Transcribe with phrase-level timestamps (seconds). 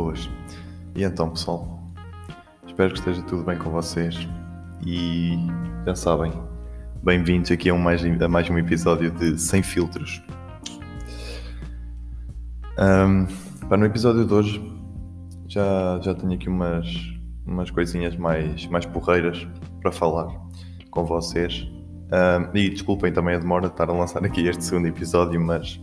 [0.00, 0.30] Boas.
[0.96, 1.78] E então, pessoal,
[2.66, 4.26] espero que esteja tudo bem com vocês.
[4.86, 5.36] E
[5.84, 6.32] já sabem,
[7.02, 10.22] bem-vindos aqui a, um mais, a mais um episódio de Sem Filtros.
[12.78, 13.26] Um,
[13.68, 14.72] para no episódio de hoje,
[15.46, 16.86] já, já tenho aqui umas,
[17.44, 19.46] umas coisinhas mais, mais porreiras
[19.82, 20.34] para falar
[20.90, 21.70] com vocês.
[22.10, 25.78] Um, e desculpem também a demora de estar a lançar aqui este segundo episódio, mas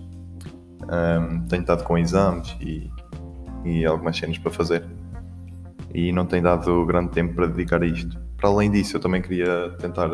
[0.82, 2.90] um, tenho estado com exames e,
[3.68, 4.86] e algumas cenas para fazer.
[5.94, 8.18] E não tenho dado grande tempo para dedicar a isto.
[8.38, 10.10] Para além disso, eu também queria tentar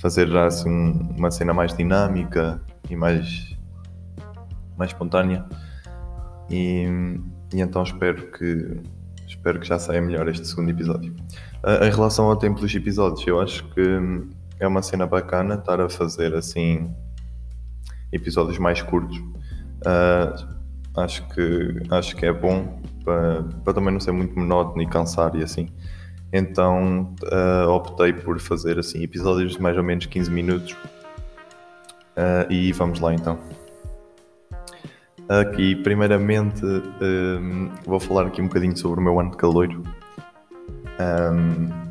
[0.00, 0.70] fazer já assim
[1.16, 3.56] uma cena mais dinâmica e mais,
[4.76, 5.44] mais espontânea.
[6.50, 6.86] E,
[7.52, 8.80] e então espero que
[9.26, 11.14] espero que já saia melhor este segundo episódio.
[11.82, 13.82] Em relação ao tempo dos episódios, eu acho que
[14.60, 16.92] é uma cena bacana estar a fazer assim
[18.12, 19.16] episódios mais curtos.
[19.84, 20.61] Uh,
[20.96, 25.34] acho, que, acho que é bom para, para também não ser muito monótono e cansar
[25.36, 25.68] e assim.
[26.32, 30.72] Então uh, optei por fazer assim episódios de mais ou menos 15 minutos.
[30.72, 33.38] Uh, e vamos lá então.
[35.28, 39.82] Aqui, primeiramente, um, vou falar aqui um bocadinho sobre o meu ano de caloiro.
[41.00, 41.81] Um,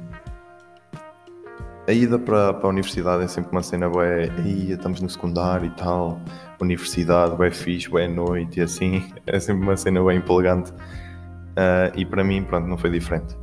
[1.92, 5.68] a ida para, para a universidade é sempre uma cena boa, aí estamos no secundário
[5.68, 6.22] e tal,
[6.62, 10.72] universidade, é fixe, é noite e assim, é sempre uma cena bem empolgante.
[10.72, 13.36] Uh, e para mim, pronto, não foi diferente.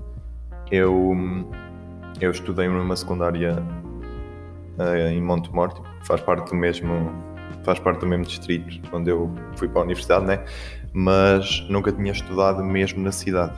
[0.70, 1.14] Eu,
[2.22, 3.62] eu estudei numa secundária
[4.78, 7.12] uh, em Monte Morto, faz parte do mesmo
[7.64, 10.42] faz parte do mesmo distrito onde eu fui para a universidade, né?
[10.94, 13.52] Mas nunca tinha estudado mesmo na cidade.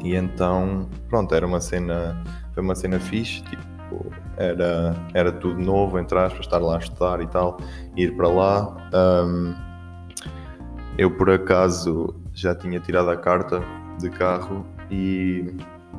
[0.00, 2.22] E então, pronto, era uma cena,
[2.54, 3.69] foi uma cena fixe, tipo,
[4.36, 7.58] era, era tudo novo, entre aspas, estar lá a estudar e tal,
[7.96, 8.76] ir para lá.
[8.94, 9.54] Um,
[10.98, 13.62] eu por acaso já tinha tirado a carta
[13.98, 15.54] de carro e,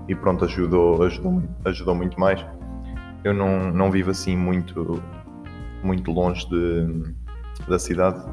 [0.07, 2.45] e pronto, ajudou, ajudou, ajudou muito mais.
[3.23, 5.01] Eu não, não vivo assim muito
[5.83, 7.13] muito longe de,
[7.67, 8.23] da cidade,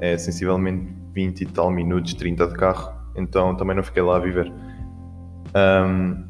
[0.00, 4.20] é sensivelmente 20 e tal minutos, 30 de carro, então também não fiquei lá a
[4.20, 4.52] viver.
[5.54, 6.29] Um,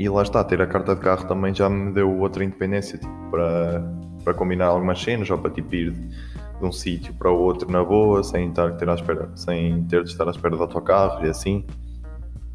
[0.00, 3.30] e lá está, ter a carta de carro também já me deu outra independência tipo,
[3.30, 3.82] para,
[4.24, 7.70] para combinar algumas cenas ou para tipo, ir de, de um sítio para o outro
[7.70, 11.26] na boa, sem ter, ter, à espera, sem ter de estar à espera do autocarro
[11.26, 11.66] e assim.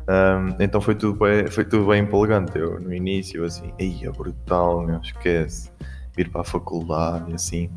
[0.10, 2.58] Um, então foi tudo, bem, foi tudo bem empolgante.
[2.58, 5.70] Eu, no início, assim, ia brutal, meu, esquece
[6.18, 7.70] ir para a faculdade e assim.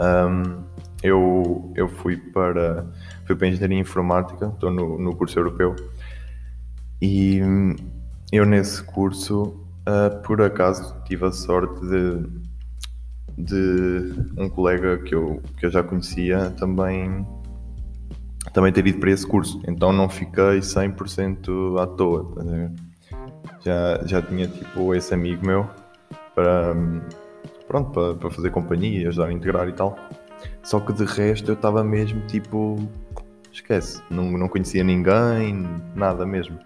[0.00, 0.64] Um,
[1.00, 2.86] eu, eu fui para
[3.24, 5.76] fui para Engenharia Informática, estou no, no curso europeu
[7.00, 7.40] e
[8.32, 9.54] eu nesse curso
[9.86, 12.26] uh, por acaso tive a sorte de,
[13.36, 17.26] de um colega que eu, que eu já conhecia também
[18.52, 22.34] também ter ido para esse curso, então não fiquei 100% à toa,
[23.64, 25.68] já, já tinha tipo esse amigo meu
[26.34, 26.74] para,
[27.68, 29.96] pronto, para, para fazer companhia, ajudar a integrar e tal.
[30.62, 32.76] Só que de resto eu estava mesmo tipo.
[33.52, 36.58] Esquece, não, não conhecia ninguém, nada mesmo.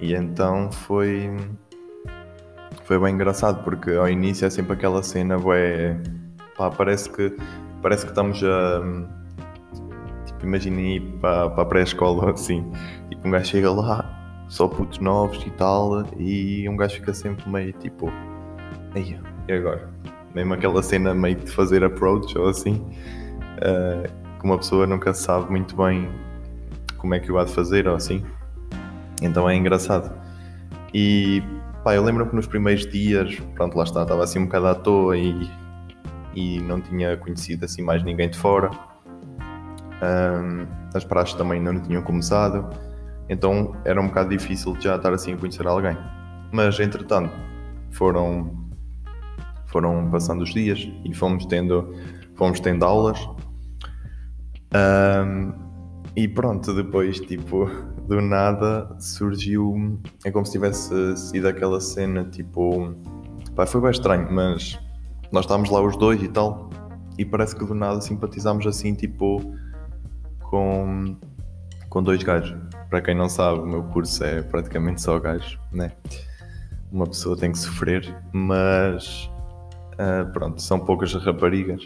[0.00, 1.30] E então foi.
[2.84, 6.00] Foi bem engraçado, porque ao início é sempre aquela cena, ué,
[6.56, 7.36] pá, parece que,
[7.82, 8.82] parece que estamos a.
[10.26, 12.70] Tipo, imaginem ir para, para a pré-escola assim.
[13.08, 17.48] Tipo, um gajo chega lá, só putos novos e tal, e um gajo fica sempre
[17.48, 18.12] meio tipo,
[18.94, 19.18] aí,
[19.48, 19.88] e agora?
[20.34, 22.84] Mesmo aquela cena meio de fazer approach ou assim,
[23.58, 26.08] uh, que uma pessoa nunca sabe muito bem
[26.98, 28.24] como é que o há de fazer ou assim.
[29.22, 30.12] Então é engraçado.
[30.92, 31.42] E
[31.84, 34.74] pá, eu lembro que nos primeiros dias, pronto, lá está, estava assim um bocado à
[34.74, 35.50] toa e,
[36.34, 38.70] e não tinha conhecido assim mais ninguém de fora.
[40.02, 42.68] Um, as praxes também não tinham começado
[43.28, 45.96] então era um bocado difícil já estar assim a conhecer alguém.
[46.52, 47.32] Mas entretanto
[47.90, 48.66] foram
[49.66, 51.94] foram passando os dias e fomos tendo
[52.36, 53.18] fomos tendo aulas
[54.74, 55.65] um,
[56.16, 57.66] e pronto depois tipo
[58.08, 62.94] do nada surgiu é como se tivesse sido aquela cena tipo
[63.54, 64.78] pá, foi bem estranho mas
[65.30, 66.70] nós estávamos lá os dois e tal
[67.18, 69.54] e parece que do nada simpatizámos assim tipo
[70.40, 71.16] com
[71.90, 75.92] com dois gajos para quem não sabe, o meu curso é praticamente só gajos, né?
[76.90, 79.28] Uma pessoa tem que sofrer, mas
[79.94, 81.82] uh, pronto, são poucas raparigas.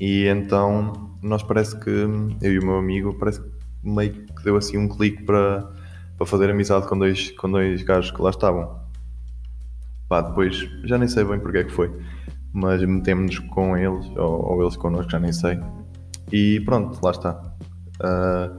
[0.00, 3.48] E então nós parece que, eu e o meu amigo, parece que
[3.82, 5.70] meio que deu assim um clique para,
[6.16, 8.80] para fazer amizade com dois, com dois gajos que lá estavam.
[10.08, 11.90] Pá, depois já nem sei bem porque é que foi,
[12.52, 15.58] mas metemos-nos com eles, ou, ou, eles connosco, já nem sei.
[16.30, 17.42] E pronto, lá está.
[18.00, 18.58] Uh,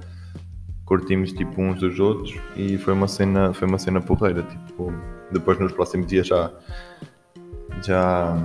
[0.86, 4.92] curtimos tipo uns dos outros e foi uma cena, foi uma cena porreira, tipo,
[5.32, 6.52] depois nos próximos dias já
[7.84, 8.36] já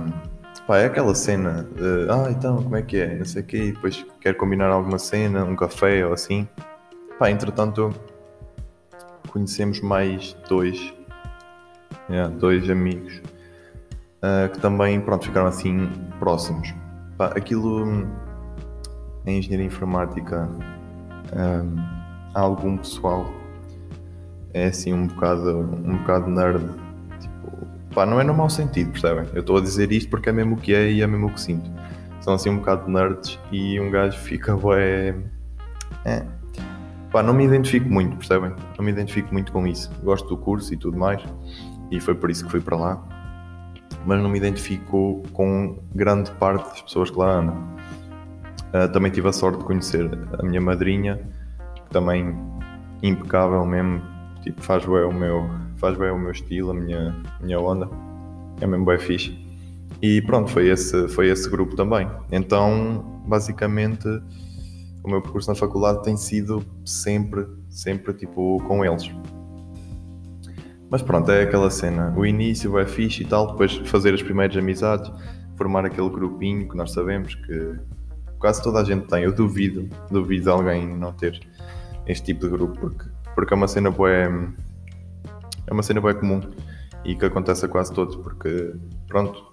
[0.65, 3.57] pá, é aquela cena de, ah então como é que é, não sei o quê,
[3.57, 6.47] e depois quer combinar alguma cena, um café ou assim.
[7.19, 7.93] Pá, entretanto
[9.27, 10.93] conhecemos mais dois,
[12.09, 13.21] yeah, dois amigos
[14.23, 16.73] uh, que também pronto, ficaram assim próximos.
[17.17, 18.07] Pá, aquilo
[19.25, 20.49] em engenharia informática
[21.35, 21.75] um,
[22.33, 23.29] há algum pessoal
[24.53, 26.63] é assim um bocado, um bocado nerd.
[27.19, 29.27] Tipo, pá, não é no mau sentido, percebem?
[29.33, 31.33] Eu estou a dizer isto porque é mesmo o que é e é mesmo o
[31.33, 31.69] que sinto.
[32.21, 35.15] São assim um bocado nerds e um gajo fica bué.
[36.05, 36.38] É.
[37.11, 38.53] Pá, não me identifico muito, percebem?
[38.77, 39.91] Não me identifico muito com isso.
[40.03, 41.23] Gosto do curso e tudo mais,
[41.89, 43.03] e foi por isso que fui para lá.
[44.05, 47.55] Mas não me identifico com grande parte das pessoas que lá andam.
[48.73, 51.19] Uh, também tive a sorte de conhecer a minha madrinha,
[51.89, 52.37] também
[53.01, 54.01] impecável mesmo,
[54.43, 57.89] tipo, faz bem o meu, faz bem o meu estilo, a minha, minha onda,
[58.61, 59.49] é mesmo bem fixe.
[60.01, 62.07] E pronto, foi esse, foi esse grupo também.
[62.31, 64.07] Então, basicamente,
[65.03, 69.09] o meu percurso na faculdade tem sido sempre, sempre tipo com eles.
[70.89, 72.13] Mas pronto, é aquela cena.
[72.17, 75.11] O início é fixe e tal, depois fazer as primeiras amizades,
[75.55, 77.75] formar aquele grupinho que nós sabemos que
[78.39, 79.23] quase toda a gente tem.
[79.23, 81.39] Eu duvido, duvido alguém não ter
[82.07, 83.05] este tipo de grupo, porque,
[83.35, 84.09] porque é uma cena boa.
[84.09, 86.41] É uma cena boa comum
[87.05, 88.73] e que acontece a quase todos, porque
[89.07, 89.43] pronto,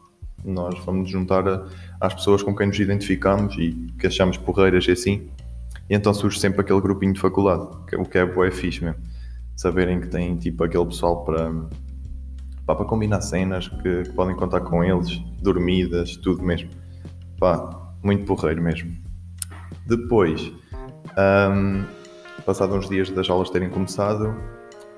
[0.45, 1.67] nós vamos juntar a,
[2.01, 5.29] às pessoas com quem nos identificamos e que achamos porreiras e assim,
[5.89, 8.85] e então surge sempre aquele grupinho de faculdade, que, o que é boa é fixe
[8.85, 9.01] mesmo.
[9.57, 11.51] Saberem que tem tipo aquele pessoal para,
[12.67, 16.69] para combinar cenas, que, que, podem contar com eles, dormidas, tudo mesmo.
[17.39, 18.93] Pá, muito porreiro mesmo.
[19.87, 20.53] Depois,
[21.17, 21.85] um,
[22.45, 24.35] passado uns dias das aulas terem começado,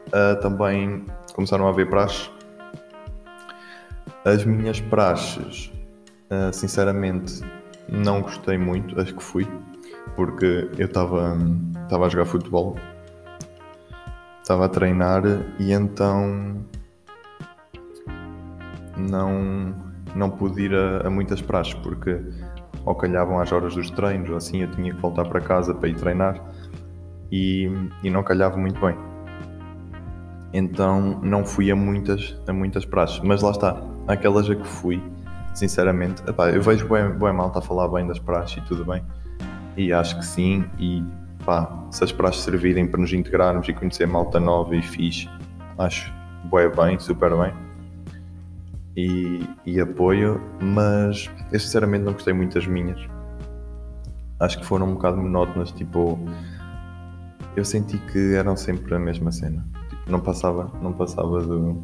[0.09, 2.31] uh, também começaram a haver praxes.
[4.25, 5.73] As minhas praxes,
[6.31, 7.41] uh, sinceramente,
[7.89, 9.47] não gostei muito, acho que fui,
[10.17, 12.77] porque eu estava a jogar futebol,
[14.43, 15.23] estava a treinar
[15.59, 16.65] e então
[18.97, 19.75] não,
[20.15, 22.21] não pude ir a, a muitas praxes, porque
[22.85, 25.97] ou calhavam às horas dos treinos, assim eu tinha que voltar para casa para ir
[25.97, 26.43] treinar
[27.31, 27.71] e,
[28.03, 28.97] e não calhava muito bem.
[30.53, 35.01] Então não fui a muitas, a muitas praxes, mas lá está, aquelas a que fui,
[35.55, 39.05] sinceramente, epá, eu vejo bem, bem malta a falar bem das praxes e tudo bem,
[39.77, 41.05] e acho que sim, e
[41.45, 45.29] pá, se as praxes servirem para nos integrarmos e conhecer malta nova e fixe,
[45.79, 46.13] acho
[46.51, 47.53] bem, bem, super bem.
[48.97, 53.01] E, e apoio, mas eu sinceramente não gostei muito das minhas.
[54.41, 56.19] Acho que foram um bocado monótonas, tipo
[57.57, 59.67] eu senti que eram sempre a mesma cena.
[59.89, 61.83] Tipo, não passava, não passava do,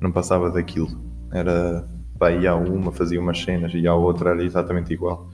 [0.00, 0.88] não passava daquilo.
[1.32, 1.86] Era,
[2.18, 5.28] pá, ia a uma, fazia umas cenas e a outra era exatamente igual.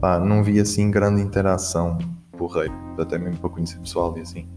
[0.00, 1.98] Pá, não vi assim grande interação,
[2.36, 4.48] porreiro, até mesmo para conhecer pessoal e assim.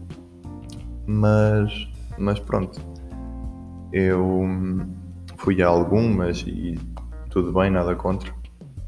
[1.06, 1.88] Mas,
[2.18, 2.80] mas pronto,
[3.92, 4.46] eu
[5.36, 6.78] fui a algumas e
[7.30, 8.32] tudo bem, nada contra,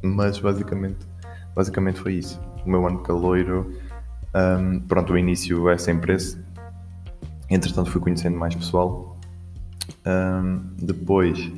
[0.02, 1.06] mas basicamente,
[1.54, 2.40] basicamente foi isso.
[2.66, 3.72] O meu ano caloiro
[4.34, 6.38] um, pronto, o início é sempre esse.
[7.48, 9.09] Entretanto, fui conhecendo mais pessoal.
[10.06, 11.50] Um, depois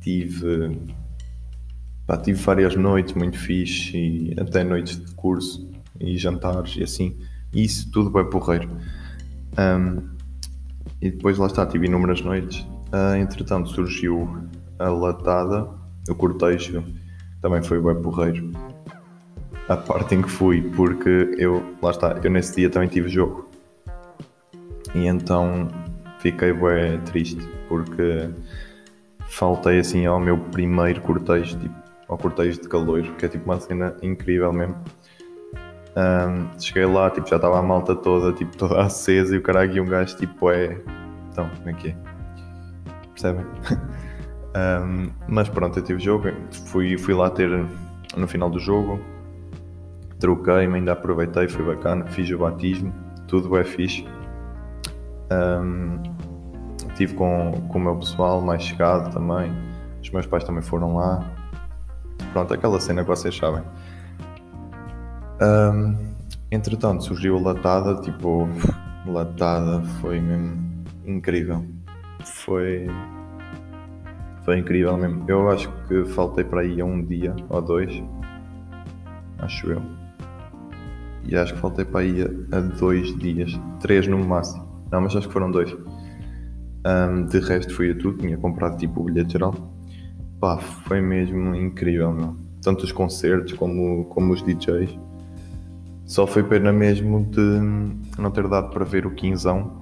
[0.00, 0.78] tive,
[2.06, 5.70] pá, tive várias noites muito fixe, e até noites de curso
[6.00, 7.16] e jantares e assim.
[7.52, 8.68] Isso tudo bem porreiro.
[9.58, 10.14] Um,
[11.00, 12.60] e depois lá está, tive inúmeras noites.
[12.92, 14.28] Uh, entretanto, surgiu
[14.78, 15.68] a latada,
[16.08, 16.84] o cortejo
[17.40, 18.50] também foi bem porreiro
[19.68, 23.48] a parte em que fui, porque eu, lá está, eu nesse dia também tive jogo.
[24.94, 25.68] E então
[26.24, 28.30] fiquei bem triste, porque
[29.28, 31.74] faltei assim ao meu primeiro cortejo, tipo,
[32.08, 34.74] ao cortejo de calor, que é tipo uma cena incrível mesmo.
[35.94, 39.76] Um, cheguei lá, tipo, já estava a malta toda, tipo, toda acesa e o caralho
[39.76, 40.80] e um gajo tipo é.
[41.30, 41.96] Então, como é que é?
[43.10, 43.44] Percebem?
[44.56, 46.30] um, mas pronto, eu tive jogo,
[46.68, 47.50] fui, fui lá ter
[48.16, 48.98] no final do jogo,
[50.18, 52.94] troquei-me, ainda aproveitei, foi bacana, fiz o batismo,
[53.28, 54.06] tudo é fixe.
[55.30, 56.13] Um,
[56.94, 59.52] estive com, com o meu pessoal mais chegado também,
[60.00, 61.28] os meus pais também foram lá.
[62.32, 63.62] Pronto, aquela cena que vocês sabem.
[65.42, 66.14] Um,
[66.50, 68.48] entretanto, surgiu a latada, tipo,
[69.06, 71.64] latada foi mesmo incrível.
[72.24, 72.86] Foi.
[74.44, 75.24] Foi incrível mesmo.
[75.26, 78.02] Eu acho que faltei para aí um dia ou dois.
[79.38, 79.82] Acho eu.
[81.24, 82.22] e acho que faltei para aí
[82.52, 84.64] a dois dias, três no máximo.
[84.92, 85.74] Não, mas acho que foram dois.
[86.86, 89.54] Um, de resto fui a tudo, tinha comprado tipo o bilhete geral.
[90.38, 92.36] Pá, foi mesmo incrível, meu.
[92.62, 94.98] Tanto os concertos como, como os DJs.
[96.04, 97.40] Só foi pena mesmo de
[98.18, 99.72] não ter dado para ver o quinzão,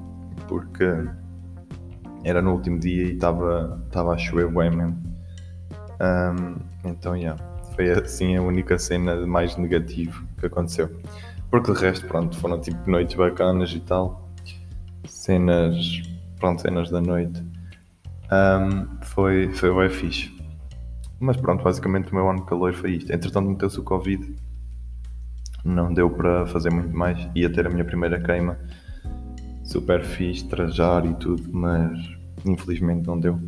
[0.47, 0.85] porque
[2.23, 3.81] era no último dia e estava
[4.13, 5.03] a chover bem mesmo.
[6.01, 6.57] Um,
[6.89, 7.41] então, yeah,
[7.75, 10.91] foi assim a única cena mais negativa que aconteceu.
[11.51, 14.29] Porque de resto, pronto, foram tipo noites bacanas e tal.
[15.05, 16.03] Cenas,
[16.43, 17.41] pronto, cenas da noite.
[18.33, 20.37] Um, foi, foi bem fixe.
[21.21, 23.13] Mas pronto, basicamente o meu ano de calor foi isto.
[23.13, 24.35] Entretanto, meteu-se o Covid.
[25.65, 27.29] Não deu para fazer muito mais.
[27.37, 28.59] Ia ter a minha primeira queima.
[29.63, 31.97] Super fixe, trajar e tudo, mas
[32.45, 33.39] infelizmente não deu.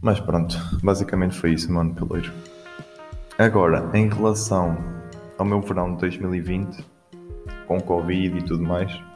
[0.00, 2.32] Mas pronto, basicamente foi isso, meu ano caloiro.
[3.36, 4.78] Agora, em relação
[5.36, 6.86] ao meu verão de 2020,
[7.66, 9.09] com Covid e tudo mais,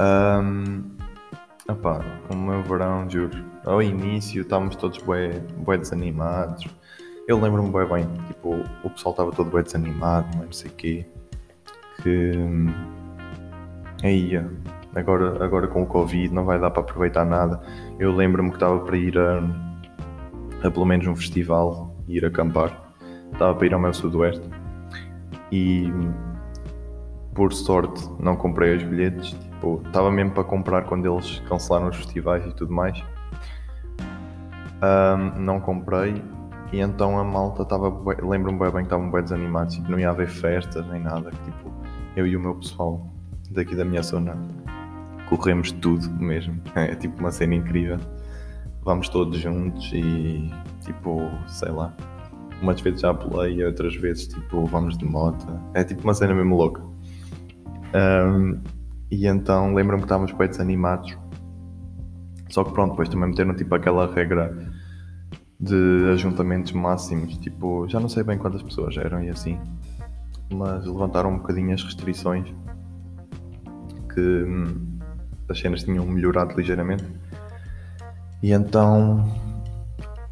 [0.00, 0.82] um,
[1.70, 5.32] opá, o meu verão, juro, ao início estávamos todos bem,
[5.66, 6.66] bem desanimados.
[7.28, 11.06] Eu lembro-me bem bem, tipo, o pessoal estava todo bem desanimado, não sei o quê.
[12.02, 12.32] Que.
[14.02, 14.32] Aí,
[14.94, 17.60] agora, agora com o Covid não vai dar para aproveitar nada.
[17.98, 19.42] Eu lembro-me que estava para ir a,
[20.66, 22.94] a pelo menos um festival ir acampar.
[23.32, 24.48] Estava para ir ao meu sudoeste
[25.52, 25.92] e
[27.34, 29.36] por sorte não comprei os bilhetes.
[29.60, 32.98] Tipo, estava mesmo para comprar quando eles cancelaram os festivais e tudo mais.
[34.82, 36.22] Um, não comprei
[36.72, 37.88] e então a malta estava.
[38.22, 39.74] Lembro-me bem, bem que estavam bem desanimados.
[39.74, 41.30] Tipo, não ia haver festas nem nada.
[41.30, 41.70] Tipo,
[42.16, 43.06] eu e o meu pessoal
[43.50, 44.34] daqui da minha zona
[45.28, 46.60] corremos tudo mesmo.
[46.74, 47.98] É tipo uma cena incrível
[48.82, 50.50] vamos todos juntos e
[50.80, 51.94] tipo, sei lá.
[52.62, 55.46] Umas vezes já pulei, outras vezes tipo vamos de moto.
[55.74, 56.82] É tipo uma cena mesmo louca.
[57.94, 58.60] Um,
[59.10, 61.16] e então lembro-me que estávamos bem desanimados.
[62.48, 64.54] Só que pronto, depois também meteram tipo aquela regra
[65.58, 67.36] de ajuntamentos máximos.
[67.38, 69.58] Tipo, já não sei bem quantas pessoas eram e assim.
[70.52, 72.52] Mas levantaram um bocadinho as restrições
[74.12, 74.98] que hum,
[75.48, 77.04] as cenas tinham melhorado ligeiramente.
[78.42, 79.24] E então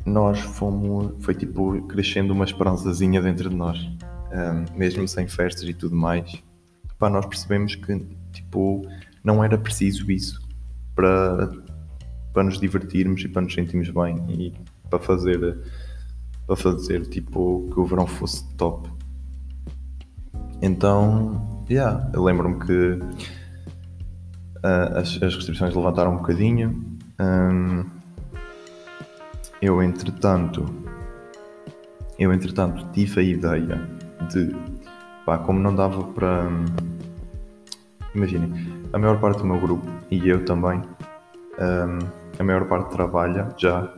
[0.05, 5.75] nós fomos, foi tipo crescendo uma esperançazinha dentro de nós, um, mesmo sem festas e
[5.75, 6.43] tudo mais.
[6.99, 8.83] Pá, nós percebemos que tipo
[9.23, 10.41] não era preciso isso
[10.95, 11.51] para,
[12.33, 14.55] para nos divertirmos e para nos sentirmos bem e
[14.89, 15.59] para fazer
[16.47, 18.91] para fazer tipo que o verão fosse top.
[20.63, 22.93] Então, yeah, eu lembro-me que
[24.65, 26.99] uh, as, as, restrições levantaram um bocadinho.
[27.21, 27.85] Um,
[29.61, 30.65] eu, entretanto,
[32.19, 33.89] eu, entretanto, tive a ideia
[34.33, 34.51] de,
[35.27, 36.49] pá, como não dava para.
[38.19, 38.53] Imaginem,
[38.93, 40.83] a maior parte do meu grupo e eu também,
[41.57, 41.99] um,
[42.37, 43.95] a maior parte trabalha já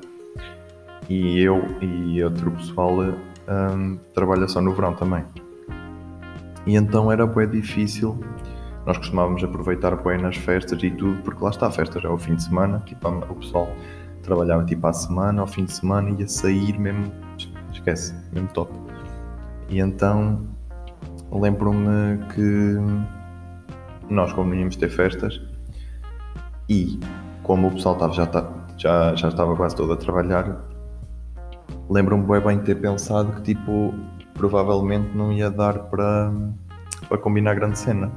[1.09, 5.25] e eu e outro pessoal um, trabalha só no verão também.
[6.67, 8.21] E então era bem difícil.
[8.85, 12.13] Nós costumávamos aproveitar bem nas festas e tudo, porque lá está, a festa já é
[12.13, 13.75] o fim de semana, tipo, o pessoal
[14.23, 17.11] trabalhava tipo à semana, ao fim de semana, ia sair mesmo,
[17.73, 18.71] esquece, mesmo top.
[19.71, 20.47] E então
[21.33, 22.77] lembro-me que
[24.13, 25.41] nós, como íamos ter festas,
[26.69, 26.99] e
[27.43, 28.29] como o pessoal estava, já,
[28.77, 30.65] já, já estava quase todo a trabalhar,
[31.89, 33.95] lembro-me bem, bem ter pensado que tipo,
[34.35, 36.33] provavelmente não ia dar para,
[37.09, 38.11] para combinar grande cena.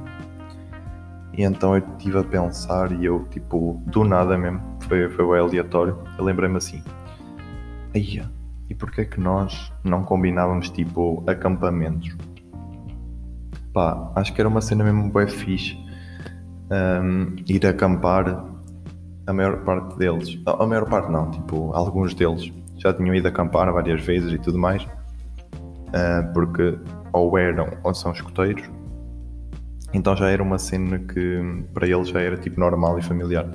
[1.36, 5.98] E então eu estive a pensar e eu, tipo, do nada mesmo, foi, foi aleatório,
[6.16, 6.80] eu lembrei-me assim,
[7.92, 8.22] aí
[8.68, 12.16] e porquê é que nós não combinávamos, tipo, acampamentos?
[13.72, 15.76] Pá, acho que era uma cena mesmo bem fixe,
[16.74, 18.44] um, ir acampar,
[19.26, 23.72] a maior parte deles, a maior parte não, tipo, alguns deles já tinham ido acampar
[23.72, 26.78] várias vezes e tudo mais, uh, porque
[27.12, 28.68] ou eram ou são escoteiros,
[29.92, 33.48] então já era uma cena que para ele já era tipo normal e familiar.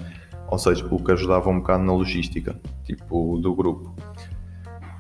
[0.48, 3.94] Ou seja, o que ajudava um bocado na logística, tipo, do grupo.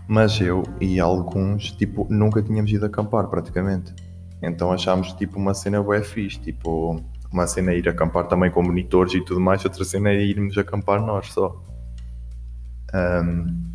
[0.07, 3.93] Mas eu e alguns, tipo, nunca tínhamos ido acampar praticamente.
[4.41, 8.63] Então achámos tipo uma cena bué fixe, tipo, uma cena é ir acampar também com
[8.63, 11.63] monitores e tudo mais, outra cena é irmos acampar nós só.
[12.93, 13.69] Um,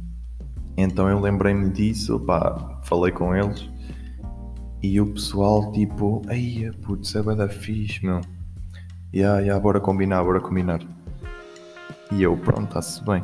[0.76, 3.68] então eu lembrei-me disso, pá, falei com eles
[4.82, 8.16] e o pessoal tipo, ai putz, é da fixe, meu.
[9.14, 10.80] Ya, yeah, yeah, bora combinar, bora combinar.
[12.12, 13.22] E eu, pronto, está-se bem.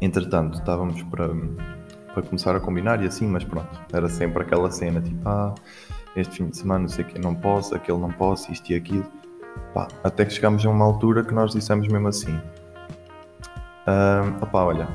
[0.00, 1.28] Entretanto, estávamos para,
[2.14, 5.54] para começar a combinar e assim, mas pronto, era sempre aquela cena tipo, ah,
[6.16, 9.06] este fim de semana não sei que, não posso, aquele não posso, isto e aquilo.
[9.72, 12.34] Pá, até que chegámos a uma altura que nós dissemos mesmo assim:
[13.86, 14.88] uh, opá, olha,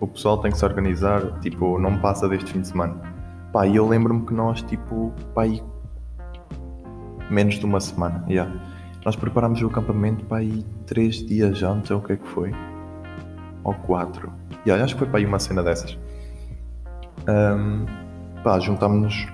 [0.00, 2.96] o pessoal tem que se organizar, tipo, não passa deste fim de semana.
[3.52, 5.62] Pá, e eu lembro-me que nós, tipo, pá, aí,
[7.30, 8.52] menos de uma semana, yeah.
[9.04, 12.52] nós preparámos o acampamento para aí três dias antes, ou o que é que foi?
[13.62, 14.32] Ou quatro.
[14.66, 15.96] Yeah, acho que foi para aí uma cena dessas.
[17.28, 17.86] Um,
[18.42, 19.28] pá, juntámos-nos,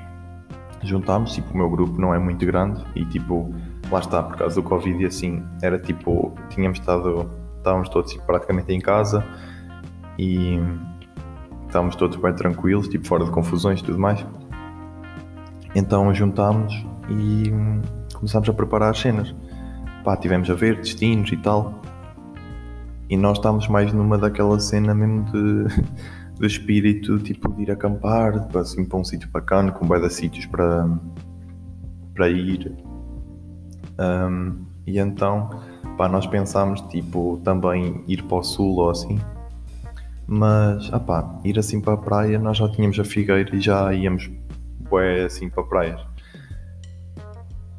[0.82, 3.52] juntámos, tipo, o meu grupo não é muito grande e, tipo,
[3.90, 8.24] lá está, por causa do Covid e assim, era tipo, tínhamos estado, estávamos todos tipo,
[8.24, 9.24] praticamente em casa
[10.18, 10.58] e
[11.66, 14.24] estávamos todos bem tranquilos, tipo, fora de confusões e tudo mais.
[15.74, 17.52] Então juntámos e
[18.14, 19.34] começámos a preparar as cenas.
[20.04, 21.80] Pá, tivemos a ver destinos e tal.
[23.08, 25.82] E nós estávamos mais numa daquela cena mesmo de,
[26.38, 30.88] de espírito, tipo, de ir acampar, assim, para um sítio bacana, com de sítios para,
[32.14, 32.76] para ir
[33.98, 35.50] um, e então,
[35.96, 39.18] pá, nós pensámos, tipo, também ir para o sul ou assim.
[40.26, 43.92] Mas, ah pá, ir assim para a praia, nós já tínhamos a Figueira e já
[43.92, 44.30] íamos,
[44.88, 46.00] bué, assim para praias.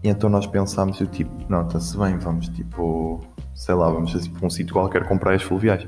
[0.04, 3.22] E então nós pensámos, o tipo, não, está-se bem, vamos, tipo,
[3.56, 5.86] sei lá, vamos assim para um sítio qualquer com praias fluviais.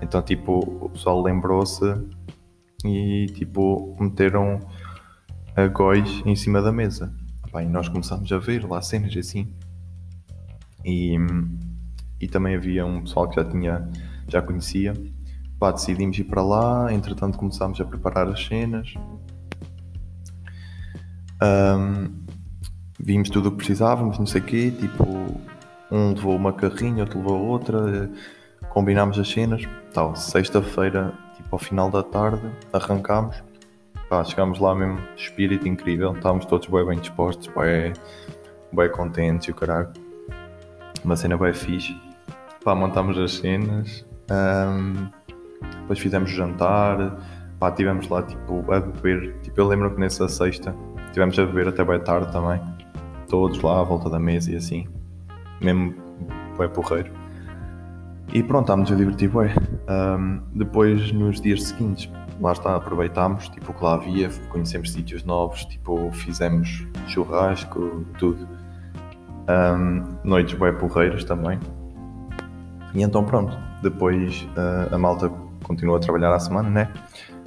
[0.00, 1.84] Então, tipo, o pessoal lembrou-se
[2.84, 4.60] e, tipo, meteram
[5.56, 7.12] a góis em cima da mesa.
[7.50, 9.52] Pá, e nós começámos a ver lá cenas assim.
[10.84, 11.16] E,
[12.20, 13.88] e também havia um pessoal que já tinha,
[14.28, 14.92] já conhecia.
[15.58, 18.94] Pá, decidimos ir para lá, entretanto começámos a preparar as cenas.
[21.42, 22.24] Um,
[23.00, 25.04] vimos tudo o que precisávamos, não sei o quê, tipo,
[25.90, 28.10] um levou uma carrinha, outro levou outra,
[28.76, 29.62] combinámos as cenas,
[29.94, 33.42] tal, sexta-feira, tipo ao final da tarde, arrancámos,
[34.06, 37.94] pá, chegámos lá mesmo, espírito incrível, estávamos todos bem, bem dispostos, bem,
[38.70, 39.88] bem contentes e o caralho.
[41.02, 41.98] Uma cena bem fixe.
[42.62, 45.08] Pá, montámos as cenas, um,
[45.80, 47.18] depois fizemos jantar,
[47.58, 49.38] pá, estivemos lá tipo a beber.
[49.40, 52.60] Tipo, eu lembro que nessa sexta estivemos a beber até bem tarde também,
[53.26, 54.86] todos lá à volta da mesa e assim,
[55.62, 55.94] mesmo
[56.58, 57.25] bem porreiro.
[58.32, 59.50] E pronto, estávamos a divertir bem.
[59.88, 62.10] Um, depois, nos dias seguintes,
[62.40, 68.46] lá está, aproveitámos tipo, o que lá havia, conhecemos sítios novos, tipo, fizemos churrasco, tudo
[69.48, 71.58] um, noites bem porreiras também.
[72.94, 75.28] E então pronto, depois uh, a malta
[75.62, 76.92] continua a trabalhar à semana, né?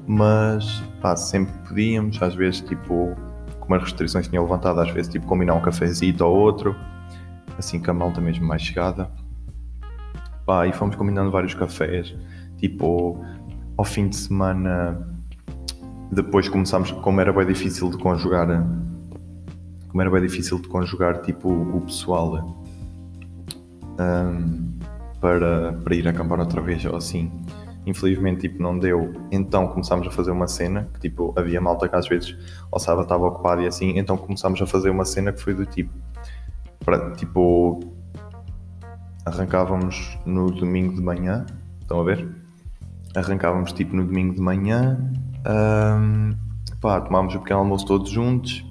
[0.08, 3.16] Mas pá, sempre podíamos, às vezes tipo,
[3.60, 6.76] como as restrições tinham levantado, às vezes tipo combinar um cafezinho ou outro,
[7.58, 9.10] assim que a malta mesmo mais chegada.
[10.50, 12.16] Pá, e fomos combinando vários cafés,
[12.58, 13.24] tipo,
[13.78, 15.08] ao fim de semana,
[16.12, 18.48] depois começámos, como era bem difícil de conjugar
[19.90, 22.66] como era bem difícil de conjugar tipo o pessoal
[24.00, 24.74] um,
[25.22, 27.32] para, para ir acampar outra vez ou assim.
[27.86, 31.96] Infelizmente tipo, não deu, então começámos a fazer uma cena que tipo havia malta que
[31.96, 32.36] às vezes
[32.72, 35.68] ao sábado estava ocupado e assim, então começámos a fazer uma cena que foi do
[35.68, 35.94] tipo
[36.84, 37.89] para tipo
[39.30, 41.46] arrancávamos no domingo de manhã,
[41.82, 42.28] estão a ver?
[43.16, 44.98] Arrancávamos tipo no domingo de manhã,
[45.48, 46.32] um,
[46.82, 48.66] pá, tomávamos o pequeno almoço todos juntos,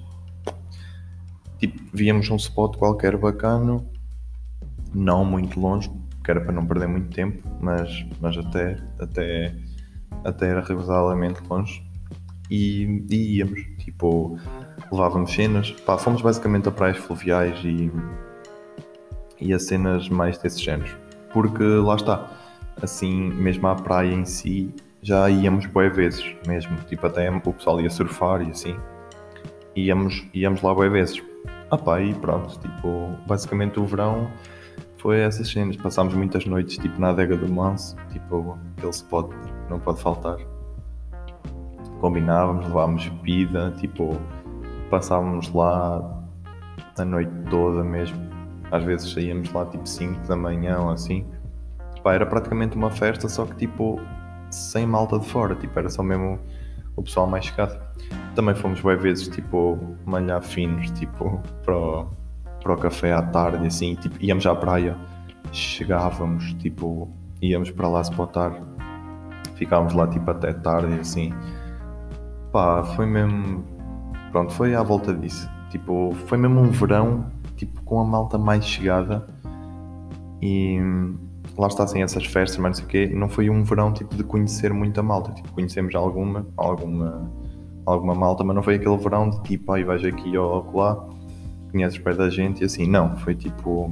[1.57, 3.85] tipo, víamos um spot qualquer bacano,
[4.93, 5.89] não muito longe,
[6.23, 9.55] que era para não perder muito tempo, mas, mas até, até,
[10.23, 11.83] até era razoavelmente longe.
[12.49, 14.37] E, e íamos, tipo,
[14.91, 17.91] levávamos cenas, pá, fomos basicamente a praias fluviais e,
[19.41, 20.97] e a cenas mais desse género.
[21.31, 22.29] Porque lá está,
[22.81, 27.79] assim, mesmo à praia em si, já íamos boas vezes mesmo, tipo, até o pessoal
[27.79, 28.75] ia surfar e assim,
[29.75, 31.23] íamos, íamos lá boas vezes.
[31.71, 34.29] Ah pá, e pronto, tipo, basicamente o verão
[34.97, 35.75] foi essas cenas.
[35.77, 39.31] Passámos muitas noites, tipo, na adega do Manso, tipo, aquele spot
[39.69, 40.37] não pode faltar.
[42.01, 44.17] Combinávamos, levávamos bebida, tipo,
[44.89, 46.23] passávamos lá
[46.97, 48.28] a noite toda mesmo.
[48.71, 51.25] Às vezes saíamos lá tipo 5 da manhã ou assim.
[52.03, 53.99] Pá, era praticamente uma festa, só que tipo,
[54.49, 56.39] sem malta de fora, tipo, era só mesmo
[56.95, 57.79] o pessoal mais chegado.
[58.35, 62.07] Também fomos bem vezes, tipo, malhar finos, tipo, para o,
[62.61, 64.95] para o café à tarde, assim, tipo, íamos à praia,
[65.51, 67.09] chegávamos, tipo,
[67.41, 68.53] íamos para lá spotar,
[69.55, 71.33] ficávamos lá, tipo, até tarde, assim.
[72.51, 73.63] Pá, foi mesmo,
[74.31, 75.49] pronto, foi à volta disso.
[75.69, 77.25] Tipo, foi mesmo um verão,
[77.59, 79.27] tipo, com a malta mais chegada
[80.41, 80.79] e
[81.57, 84.15] lá está sem essas festas, mas não sei o quê, não foi um verão tipo
[84.15, 85.33] de conhecer muita malta.
[85.33, 87.29] Tipo, conhecemos alguma, alguma,
[87.85, 91.05] alguma malta, mas não foi aquele verão de tipo, ai vais aqui ou lá,
[91.71, 92.87] conheces perto da gente e assim.
[92.87, 93.91] Não, foi tipo.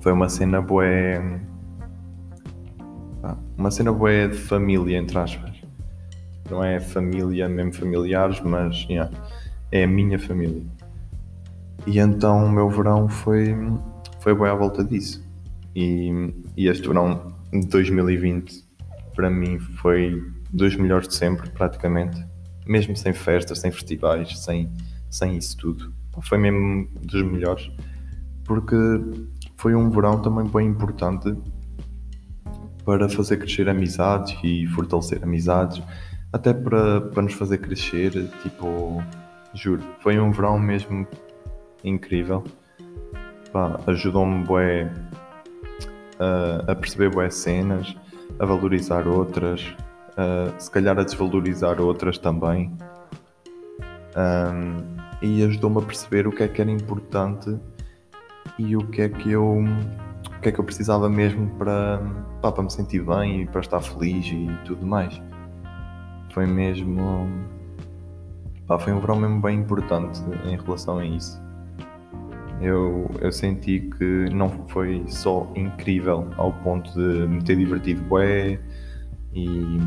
[0.00, 1.40] Foi uma cena boé.
[3.56, 5.50] Uma cena boé de família, entre aspas.
[6.50, 9.10] Não é família, mesmo familiares, mas yeah,
[9.72, 10.62] é a minha família.
[11.86, 13.56] E então o meu verão foi,
[14.20, 15.24] foi bem à volta disso.
[15.74, 18.64] E, e este verão de 2020
[19.14, 22.24] para mim foi dos melhores de sempre, praticamente.
[22.66, 24.70] Mesmo sem festas, sem festivais, sem,
[25.08, 25.92] sem isso tudo.
[26.22, 27.70] Foi mesmo dos melhores.
[28.44, 28.76] Porque
[29.56, 31.34] foi um verão também bem importante
[32.84, 35.82] para fazer crescer amizades e fortalecer amizades,
[36.32, 38.10] até para, para nos fazer crescer.
[38.42, 39.02] Tipo,
[39.54, 41.06] juro, foi um verão mesmo
[41.84, 42.44] incrível.
[43.86, 44.90] Ajudou-me bué
[46.18, 47.96] a, a perceber boas cenas,
[48.38, 49.74] a valorizar outras,
[50.16, 52.72] a, se calhar a desvalorizar outras também.
[54.16, 57.56] Um, e ajudou-me a perceber o que é que era importante
[58.58, 62.00] e o que é que eu o que é que eu precisava mesmo para,
[62.40, 65.20] pá, para me sentir bem e para estar feliz e tudo mais.
[66.32, 67.28] Foi mesmo.
[68.66, 71.49] Pá, foi um verão mesmo bem importante em relação a isso
[72.60, 78.60] eu, eu senti que não foi só incrível ao ponto de me ter divertido bué
[79.32, 79.78] e,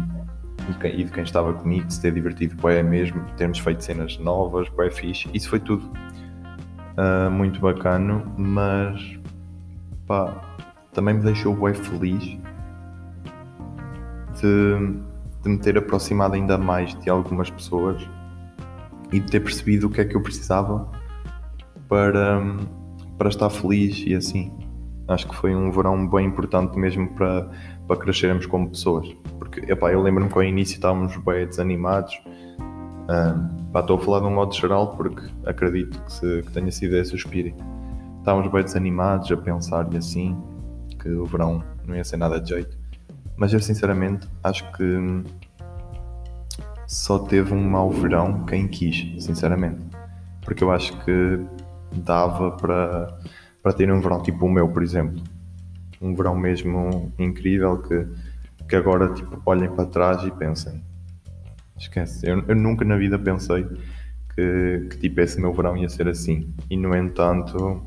[0.90, 4.68] e, de quem estava comigo de se ter divertido bué mesmo, termos feito cenas novas,
[4.70, 5.92] bué fixe, isso foi tudo.
[6.96, 9.20] Uh, muito bacana, mas
[10.06, 10.42] pá,
[10.94, 12.38] também me deixou bué feliz
[14.40, 15.00] de,
[15.42, 18.08] de me ter aproximado ainda mais de algumas pessoas
[19.12, 20.88] e de ter percebido o que é que eu precisava
[21.94, 22.42] para,
[23.20, 24.52] para estar feliz e assim.
[25.08, 27.52] Acho que foi um verão bem importante mesmo para,
[27.88, 29.16] para crescermos como pessoas.
[29.38, 32.20] Porque epá, eu lembro-me que ao início estávamos bem desanimados.
[32.26, 36.98] Um, estou a falar de um modo geral porque acredito que, se, que tenha sido
[36.98, 37.64] esse o espírito.
[38.20, 40.36] Estávamos bem desanimados a pensar e assim
[41.00, 42.76] que o verão não ia ser nada de jeito.
[43.38, 45.24] Mas eu sinceramente acho que
[46.88, 49.86] só teve um mau verão quem quis, sinceramente.
[50.44, 51.40] Porque eu acho que
[52.00, 53.18] dava para,
[53.62, 55.22] para ter um verão tipo o meu, por exemplo.
[56.02, 58.08] Um verão mesmo incrível que,
[58.68, 60.84] que agora tipo, olhem para trás e pensem.
[61.78, 63.66] Esquece, eu, eu nunca na vida pensei
[64.36, 66.54] que, que tipo, esse meu verão ia ser assim.
[66.70, 67.84] E no entanto,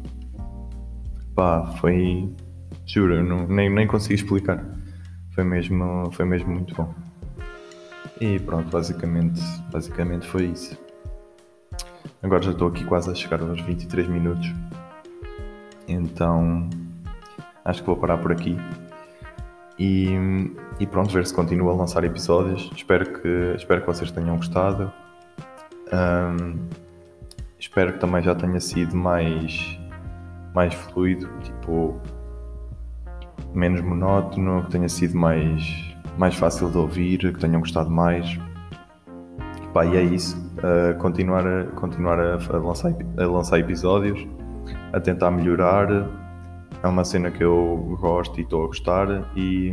[1.35, 2.33] pá, foi.
[2.87, 4.65] Juro, não, nem, nem consigo explicar.
[5.35, 6.95] Foi mesmo, foi mesmo muito bom.
[8.21, 9.41] E pronto, basicamente,
[9.71, 10.86] basicamente foi isso.
[12.23, 14.53] Agora já estou aqui quase a chegar aos 23 minutos.
[15.87, 16.69] Então
[17.65, 18.57] acho que vou parar por aqui.
[19.79, 20.15] E,
[20.81, 22.71] e pronto, ver se continuo a lançar episódios.
[22.75, 24.91] Espero que, espero que vocês tenham gostado.
[25.93, 26.67] Um,
[27.59, 29.79] espero que também já tenha sido mais,
[30.55, 32.01] mais fluido, tipo
[33.55, 38.39] menos monótono, que tenha sido mais, mais fácil de ouvir, que tenham gostado mais.
[39.73, 40.46] Pá, e é isso.
[40.99, 44.27] Continuar a, continuar a, a, lançar, a lançar episódios,
[44.93, 45.89] a tentar melhorar.
[46.83, 49.07] É uma cena que eu gosto e estou a gostar.
[49.37, 49.73] E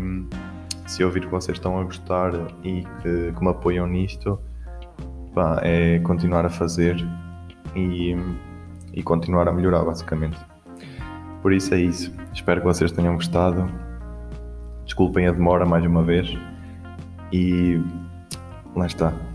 [0.86, 4.40] se ouvir que vocês estão a gostar e que, que me apoiam nisto,
[5.34, 6.98] pá, é continuar a fazer
[7.76, 8.16] e,
[8.94, 10.38] e continuar a melhorar, basicamente.
[11.42, 12.14] Por isso é isso.
[12.34, 13.70] Espero que vocês tenham gostado.
[14.86, 16.38] Desculpem a demora mais uma vez.
[17.32, 17.82] E
[18.76, 19.33] lá está.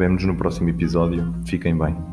[0.00, 1.30] Vemo-nos no próximo episódio.
[1.44, 2.09] Fiquem bem.